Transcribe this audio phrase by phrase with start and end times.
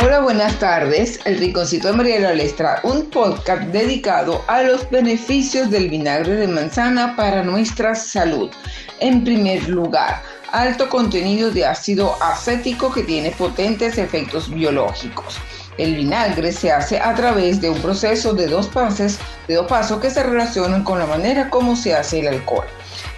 [0.00, 1.18] Hola, buenas tardes.
[1.24, 7.16] El Rinconcito de Mariela Lestra, un podcast dedicado a los beneficios del vinagre de manzana
[7.16, 8.48] para nuestra salud.
[9.00, 10.22] En primer lugar,
[10.52, 15.36] alto contenido de ácido acético que tiene potentes efectos biológicos.
[15.78, 19.18] El vinagre se hace a través de un proceso de dos pasos,
[19.48, 22.66] de dos pasos que se relacionan con la manera como se hace el alcohol.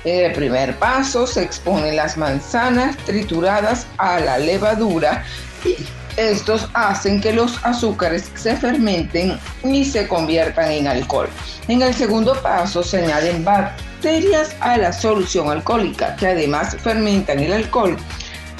[0.04, 5.24] En el primer paso se exponen las manzanas trituradas a la levadura
[5.62, 5.76] y
[6.20, 11.28] estos hacen que los azúcares se fermenten y se conviertan en alcohol.
[11.68, 17.52] En el segundo paso se añaden bacterias a la solución alcohólica que además fermentan el
[17.52, 17.96] alcohol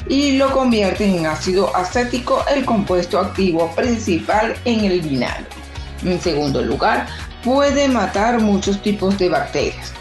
[0.07, 5.45] y lo convierten en ácido acético, el compuesto activo principal en el vinagre.
[6.03, 7.07] En segundo lugar,
[7.43, 9.93] puede matar muchos tipos de bacterias.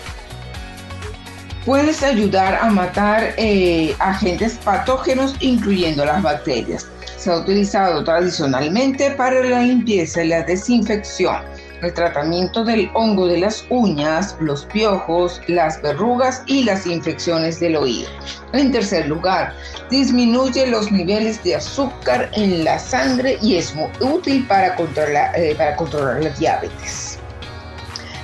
[1.65, 6.87] Puedes ayudar a matar eh, agentes patógenos, incluyendo las bacterias.
[7.21, 11.37] Se ha utilizado tradicionalmente para la limpieza y la desinfección,
[11.83, 17.77] el tratamiento del hongo de las uñas, los piojos, las verrugas y las infecciones del
[17.77, 18.09] oído.
[18.55, 19.53] En tercer lugar,
[19.91, 25.55] disminuye los niveles de azúcar en la sangre y es muy útil para controlar, eh,
[25.59, 27.20] para controlar la diabetes.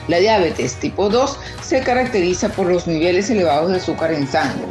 [0.08, 4.66] La diabetes tipo 2 se caracteriza por los niveles elevados de azúcar en sangre,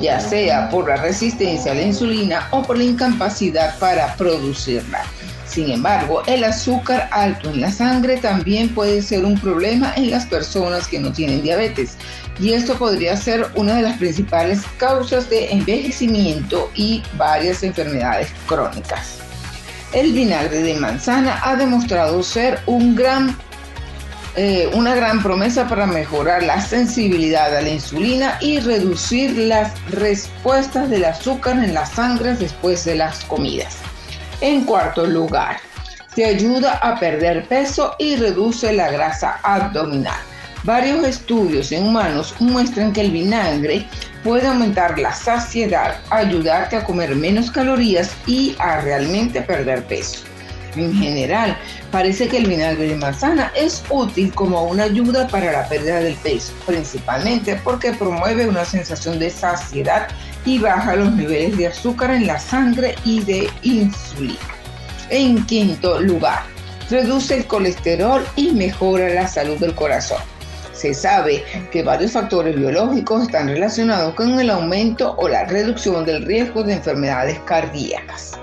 [0.00, 5.04] ya sea por la resistencia a la insulina o por la incapacidad para producirla.
[5.46, 10.26] Sin embargo, el azúcar alto en la sangre también puede ser un problema en las
[10.26, 11.96] personas que no tienen diabetes
[12.38, 19.18] y esto podría ser una de las principales causas de envejecimiento y varias enfermedades crónicas.
[19.92, 23.36] El vinagre de manzana ha demostrado ser un gran
[24.36, 30.90] eh, una gran promesa para mejorar la sensibilidad a la insulina y reducir las respuestas
[30.90, 33.78] del azúcar en la sangre después de las comidas.
[34.40, 35.58] En cuarto lugar,
[36.14, 40.20] te ayuda a perder peso y reduce la grasa abdominal.
[40.64, 43.86] Varios estudios en humanos muestran que el vinagre
[44.24, 50.20] puede aumentar la saciedad, ayudarte a comer menos calorías y a realmente perder peso.
[50.76, 51.56] En general,
[51.90, 56.14] parece que el vinagre de manzana es útil como una ayuda para la pérdida del
[56.16, 60.08] peso, principalmente porque promueve una sensación de saciedad
[60.44, 64.38] y baja los niveles de azúcar en la sangre y de insulina.
[65.10, 66.42] En quinto lugar,
[66.90, 70.20] reduce el colesterol y mejora la salud del corazón.
[70.72, 71.42] Se sabe
[71.72, 76.74] que varios factores biológicos están relacionados con el aumento o la reducción del riesgo de
[76.74, 78.38] enfermedades cardíacas.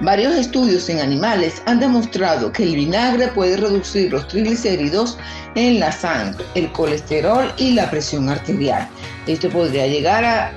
[0.00, 5.16] Varios estudios en animales han demostrado que el vinagre puede reducir los triglicéridos
[5.54, 8.86] en la sangre, el colesterol y la presión arterial.
[9.26, 10.52] Esto podría llegar a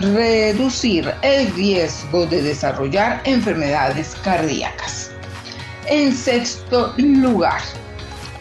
[0.00, 5.10] reducir el riesgo de desarrollar enfermedades cardíacas.
[5.86, 7.62] En sexto lugar,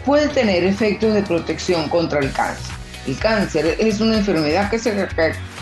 [0.06, 2.76] puede tener efectos de protección contra el cáncer.
[3.08, 4.94] El cáncer es una enfermedad que se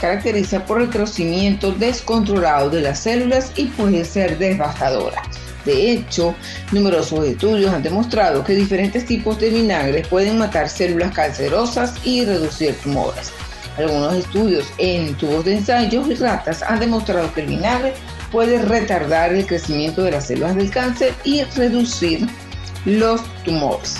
[0.01, 5.21] caracteriza por el crecimiento descontrolado de las células y puede ser devastadora.
[5.63, 6.35] De hecho,
[6.71, 12.75] numerosos estudios han demostrado que diferentes tipos de vinagre pueden matar células cancerosas y reducir
[12.81, 13.31] tumores.
[13.77, 17.93] Algunos estudios en tubos de ensayos y ratas han demostrado que el vinagre
[18.31, 22.27] puede retardar el crecimiento de las células del cáncer y reducir
[22.85, 23.97] los tumores.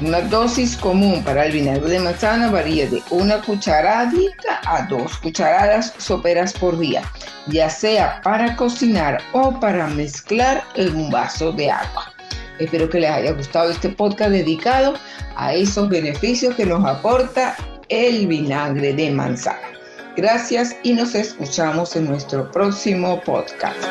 [0.00, 5.92] Una dosis común para el vinagre de manzana varía de una cucharadita a dos cucharadas
[5.98, 7.02] soperas por día,
[7.48, 12.14] ya sea para cocinar o para mezclar en un vaso de agua.
[12.58, 14.94] Espero que les haya gustado este podcast dedicado
[15.36, 17.54] a esos beneficios que nos aporta
[17.90, 19.68] el vinagre de manzana.
[20.16, 23.84] Gracias y nos escuchamos en nuestro próximo podcast.